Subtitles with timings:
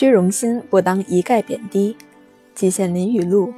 [0.00, 1.94] 虚荣心不当一概贬低。
[2.54, 3.52] 季羡林语录：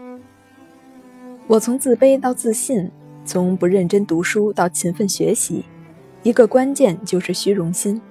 [1.46, 2.90] 我从自卑到自信，
[3.24, 5.64] 从不认真读书到勤奋学习，
[6.24, 8.02] 一个关键就是虚荣心。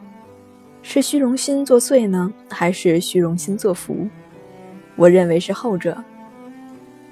[0.81, 4.07] 是虚荣心作祟呢，还是虚荣心作福？
[4.95, 6.02] 我认为是后者。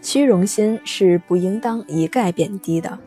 [0.02, 2.98] 虚荣心是不应当一概贬低的。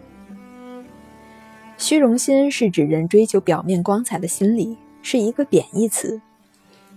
[1.79, 6.21] 虚荣心是指人追求表面光彩的心理，是一个贬义词。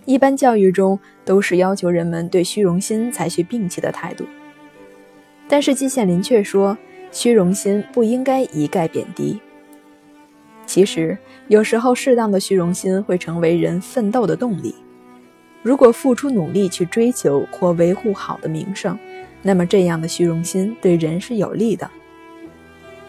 [0.06, 4.26] 一般教育中都是要求人们对虚荣心采取摒弃的态度，
[5.48, 6.78] 但是季羡林却说，
[7.12, 9.40] 虚荣心不应该一概贬低。
[10.68, 14.76] 其实，有时候适当的虚荣心会成为人奋斗的动力。
[15.64, 18.98] 如果付出努力去追求或维护好的名声，
[19.42, 21.90] 那么这样的虚荣心对人是有利的。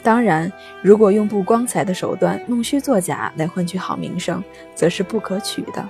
[0.03, 0.51] 当然，
[0.83, 4.43] 如果用不光彩的手段弄虚作假来换取好名声，
[4.75, 5.87] 则是不可取的。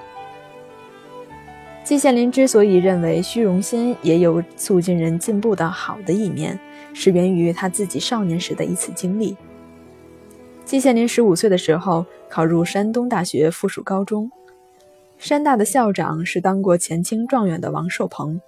[1.87, 6.59] 季羡林之所以认为虚荣心也有促进人进步的好的一面，
[6.93, 9.37] 是源于他自己少年时的一次经历。
[10.65, 14.29] 季羡林十五岁的时候考入山东大学附属高中，
[15.17, 18.41] 山大的校长是当过前清状元的王寿鹏，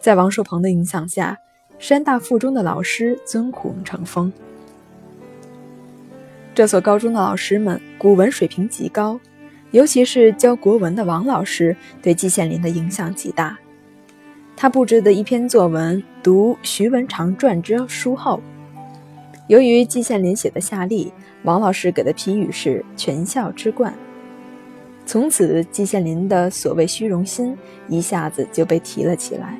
[0.00, 1.38] 在王寿鹏的影响下，
[1.78, 4.32] 山大附中的老师尊孔成风。
[6.52, 9.20] 这所高中的老师们古文水平极高，
[9.72, 13.58] 尤其是教国文的王老师对季羡林的影响极大。
[14.56, 18.40] 他布置的一篇作文读徐文长传之书后，
[19.46, 21.12] 由于季羡林写的下例，
[21.44, 23.94] 王老师给的批语是全校之冠。
[25.06, 27.56] 从此，季羡林的所谓虚荣心
[27.88, 29.58] 一下子就被提了起来，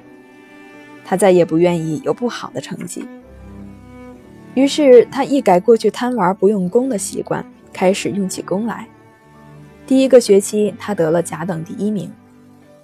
[1.04, 3.04] 他再也不愿意有不好的成绩。
[4.54, 8.86] 于是他一改过去贪玩不用功的习惯，开始用起功来。
[9.90, 12.12] 第一个学期他得了甲等第一名，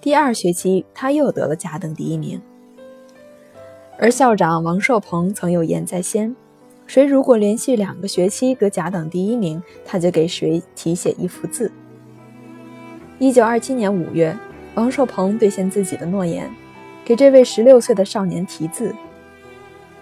[0.00, 2.42] 第二学期他又得了甲等第一名。
[3.96, 6.34] 而校长王寿鹏曾有言在先：
[6.84, 11.70] 谁如果连续两个学期得甲等第一名，他就给谁题写一幅字。
[13.20, 14.36] 一九二七年五月，
[14.74, 16.50] 王寿鹏兑现自己的诺言，
[17.04, 18.92] 给这位十六岁的少年题字。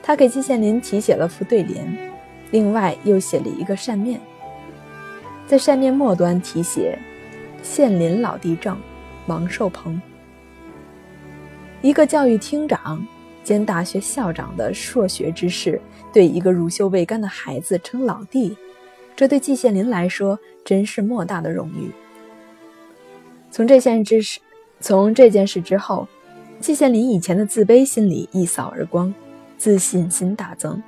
[0.02, 2.10] 他给季羡林题写了副对联，
[2.50, 4.18] 另外又写了一个扇面，
[5.46, 6.98] 在扇面末端题写
[7.62, 8.76] “县林老弟正，
[9.26, 10.00] 王寿鹏”。
[11.82, 13.06] 一个教育厅长
[13.42, 15.80] 兼大学校长的硕学之士，
[16.12, 18.56] 对一个乳臭未干的孩子称老弟，
[19.14, 21.90] 这对季羡林来说真是莫大的荣誉。
[23.50, 24.40] 从这件之事，
[24.80, 26.08] 从这件事之后，
[26.58, 29.12] 季羡林以前的自卑心理一扫而光。
[29.56, 30.82] 自信心大增，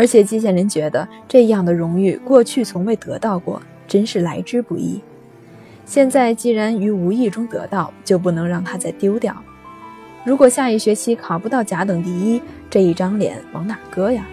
[0.00, 4.98] 而且季羡林觉得这样的荣誉过去从未得到过，真是来之不易。
[5.84, 9.36] 现在既然于无意中得到，就不能让他再丢掉。
[10.24, 12.40] 如果下一学期考不到甲等第一，
[12.70, 14.24] 这一张脸往哪搁呀？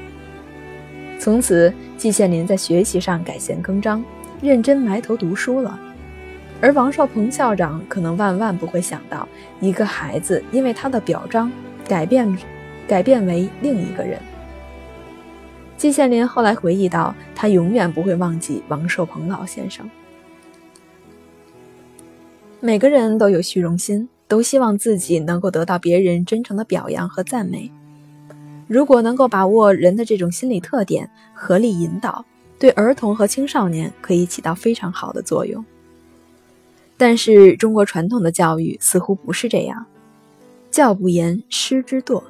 [1.19, 4.01] 从此，季羡林在学习上改弦更张，
[4.41, 5.77] 认真埋头读书了。
[6.61, 9.27] 而王少鹏校长可能万万不会想到，
[9.59, 11.51] 一个孩子因为他的表彰
[11.89, 12.37] 改变。
[12.87, 14.17] 改变为另一个人。
[15.77, 19.87] 季羡林后来回忆道：“他永远不会忘记王寿鹏老先生。
[22.59, 27.71] 每个人都有虚荣心，都希望自己能够得到别人真诚的表扬和赞美。
[28.67, 32.25] 如果能够把握人的这种心理特点，合理引导，
[32.57, 35.63] 对儿童和青少年可以起到非常好的作用。
[36.97, 39.85] 但是中国传统的教育似乎不是这样，
[40.71, 42.23] 教不严，师之惰。”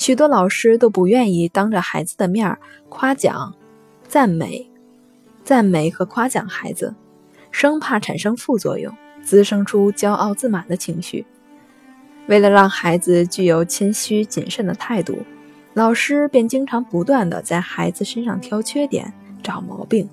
[0.00, 2.56] 许多老师都不愿意当着孩子的面
[2.88, 3.54] 夸奖、
[4.08, 4.66] 赞美、
[5.44, 6.94] 赞美和夸奖孩子，
[7.50, 8.90] 生怕产生副作用，
[9.22, 11.26] 滋生出骄傲自满的情绪。
[12.28, 15.18] 为了让孩子具有谦虚谨慎的态度，
[15.74, 19.12] 老师便经常不断的在孩子身上挑缺点、
[19.42, 20.08] 找毛病。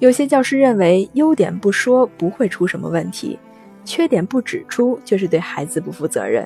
[0.00, 3.38] 有些教师认为，优点不说不会出什么问题，
[3.84, 6.44] 缺点不指出就是对孩子不负责任。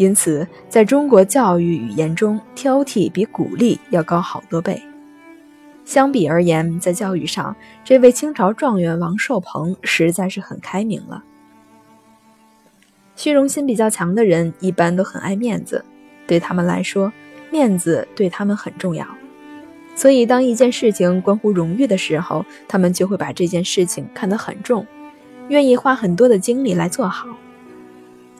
[0.00, 4.82] 因此，在中国教育语言中，挑剔比鼓励要高好多倍。
[5.84, 7.54] 相比而言，在教育上，
[7.84, 11.22] 这位清朝状元王寿鹏实在是很开明了。
[13.14, 15.84] 虚荣心比较强的人一般都很爱面子，
[16.26, 17.12] 对他们来说，
[17.50, 19.06] 面子对他们很重要。
[19.94, 24.86] 所以，当一件事情关乎荣誉的时候，他们就会把这件事情看得很重，
[25.48, 27.28] 愿意花很多的精力来做好。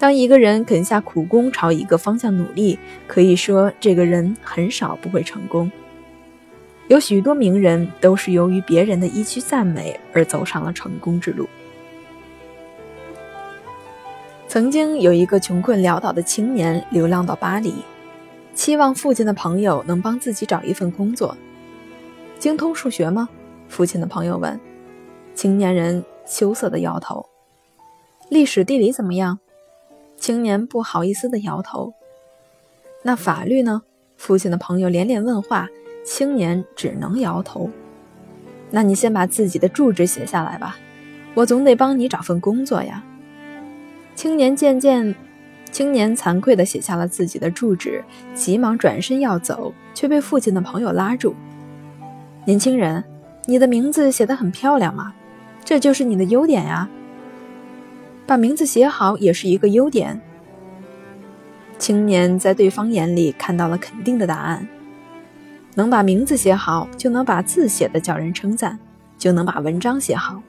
[0.00, 5.70] 当一个人肯下苦功朝一个方向努力，可以说这个人很少不会成功。
[6.88, 11.46] 有许多名人都是由于别人的一句赞美而走上了成功之路。
[14.48, 17.74] 曾经有一个穷困潦倒的青年流浪到巴黎，
[18.54, 21.36] 期望父亲的朋友能帮自己找一份工作。
[22.38, 23.28] 精通数学吗？
[23.68, 24.58] 父亲的朋友问。
[25.34, 27.26] 青年人羞涩地摇头。
[28.30, 29.38] 历史地理怎么样？
[30.20, 31.94] 青年不好意思地摇头。
[33.02, 33.82] 那法律呢？
[34.18, 35.66] 父亲的朋友连连问话，
[36.04, 37.70] 青年只能摇头。
[38.70, 40.76] 那你先把自己的住址写下来吧，
[41.32, 43.02] 我总得帮你找份工作呀。
[44.14, 45.14] 青年渐渐，
[45.72, 51.34] 青年惭愧地写下了自己的住址，急忙转身要走，却被父亲的朋友拉住。
[52.44, 53.02] 年轻人，
[53.46, 55.14] 你的名字写得很漂亮嘛，
[55.64, 56.86] 这就是你的优点呀。
[58.30, 60.20] 把名字写好也是一个优点。
[61.80, 64.68] 青年在对方眼里看到了肯定的答案：
[65.74, 68.78] 能把名字写好，就能把字写得叫人称赞，
[69.18, 70.40] 就能把文章写好。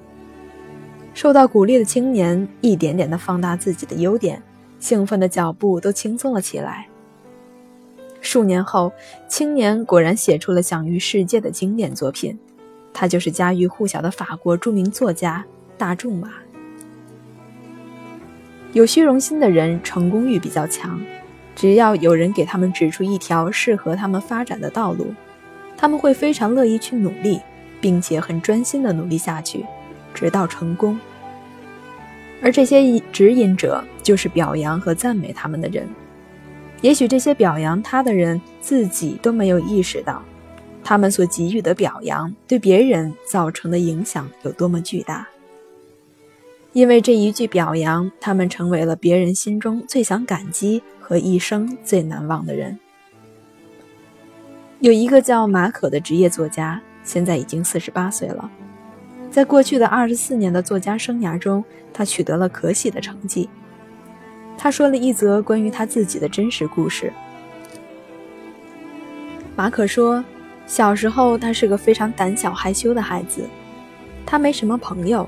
[1.15, 4.39] 受到鼓励的青年一点点地放大自己的优点，
[4.77, 6.87] 兴奋的脚步都轻松了起来。
[8.19, 8.93] 数年后，
[9.27, 12.37] 青年果然写出了享誉世界的经典作品，
[12.93, 15.43] 他就是家喻户晓的法国著名作家
[15.79, 16.29] 大仲马。
[18.73, 21.01] 有虚荣心的人成功欲比较强。
[21.53, 25.13] 只要有人给他们指出一条适合他们发展的道路，
[25.77, 27.39] 他们会非常乐意去努力，
[27.81, 29.65] 并且很专心地努力下去，
[30.13, 30.97] 直到成功。
[32.41, 35.87] 而这些指引者就是表扬和赞美他们的人。
[36.79, 40.23] 也许这些表扬他的人自己都没有意识到，
[40.83, 45.27] 他们所给予的表扬对别人造成的影响有多么巨大。
[46.73, 52.79] 因为这一句表扬，他们成为了别人心中最想感激和一生最难忘的人。
[54.79, 58.49] 有一个叫马可的职业作家，现在已经四十八岁了。
[59.29, 61.63] 在过去的二十四年的作家生涯中，
[61.93, 63.49] 他取得了可喜的成绩。
[64.57, 67.11] 他说了一则关于他自己的真实故事。
[69.55, 70.23] 马可说，
[70.65, 73.47] 小时候他是个非常胆小害羞的孩子，
[74.25, 75.27] 他没什么朋友。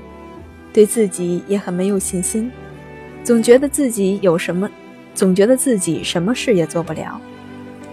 [0.74, 2.50] 对自己也很没有信心，
[3.22, 4.68] 总觉得自己有什么，
[5.14, 7.18] 总觉得自己什么事也做不了。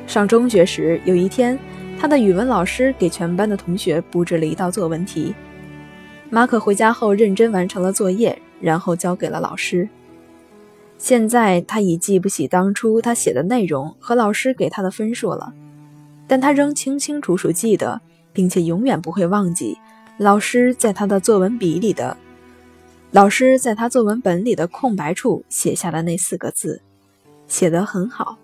[0.07, 1.57] 上中学时，有一天，
[1.99, 5.33] 他的语文老师给全班的同学布置了一道作文题。
[6.31, 9.87] 马可回家后认真完成了作业，然后交给了老师。
[10.97, 15.53] 现在他已记不起当初他写的内容和老师给他的分数了，
[16.27, 18.01] 但他仍清清楚楚记得，
[18.33, 19.77] 并且永远不会忘记
[20.17, 22.17] 老师在他的作文笔里的。
[23.11, 26.81] 老师在他作文本里的空白处写下的那四个字，
[27.45, 28.37] 写得很好。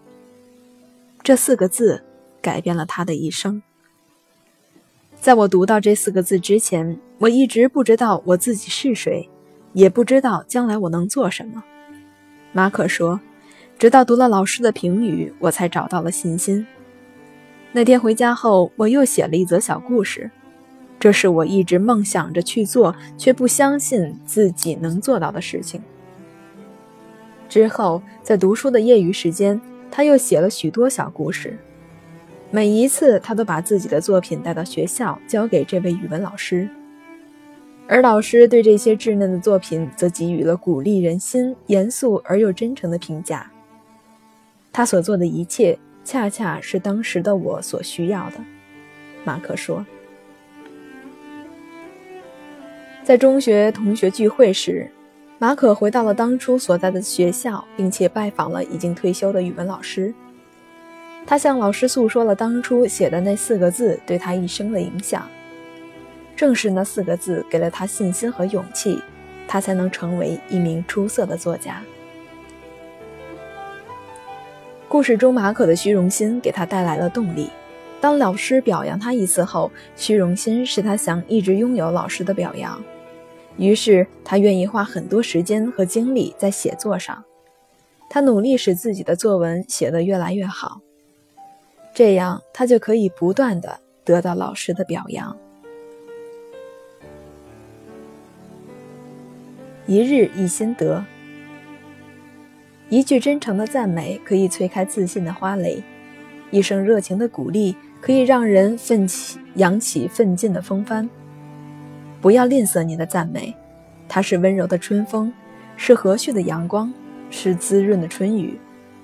[1.24, 2.04] 这四个字
[2.42, 3.64] 改变了他的一生。
[5.22, 9.30] 在我读到这四个字之前，我一直不知道我自己是谁，
[9.72, 11.64] 也不知道将来我能做什么。
[12.52, 13.22] 马可说
[13.80, 16.68] ：“直到读了老师的评语，我才找到了信心。”
[17.72, 20.30] 那天回家后，我又写了一则小故事。
[20.99, 25.81] 这是我一直梦想着去做，却不相信自己能做到的事情。
[27.47, 29.61] 之后，在读书的业余时间，
[29.92, 31.57] 他又写了许多小故事。
[32.49, 36.68] 每一次，他都把自己的作品带到学校，交给这位语文老师。
[37.87, 43.49] 而老师对这些稚嫩的作品，则给予了鼓励人心、严肃而又真诚的评价。
[44.73, 48.37] 他所做的一切，恰恰是当时的我所需要的。
[49.23, 49.85] 马克说。
[53.07, 54.85] 在中学同学聚会时，
[55.40, 60.14] 马可回到了当初所在的学校，并且拜访了已经退休的语文老师。
[61.26, 65.26] 他向老师诉说了当初写的那四个字对他一生的影响。
[66.35, 69.02] 正是那四个字给了他信心和勇气，
[69.47, 71.81] 他才能成为一名出色的作家。
[74.90, 77.49] 故事中，马可的虚荣心给他带来了动力。
[78.02, 82.78] 当老师表扬他一次后，虚荣心使他想一直拥有老师的表扬。
[83.57, 87.23] 于是，他愿意花很多时间和精力在写作上。
[88.09, 90.80] 他努力使自己的作文写得越来越好，
[91.94, 95.35] 这样他就可以不断的得到老师的表扬。
[99.87, 101.04] 一日一心得，
[102.90, 105.83] 一句真诚的赞美可以催开自信的花蕾，
[106.52, 111.09] 一声热情的鼓励可以让人奋起扬起奋进的风帆。
[112.19, 113.54] 不要吝啬你的赞美，
[114.07, 115.31] 它是温柔的春风，
[115.76, 116.92] 是和煦的阳光，
[117.30, 118.59] 是滋润的春雨，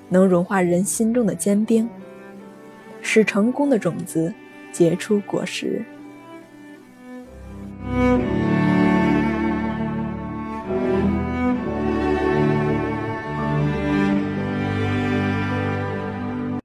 [0.10, 1.90] 能融化人心中的坚冰，
[3.02, 4.34] 使成功的种子
[4.72, 5.84] 结出果实。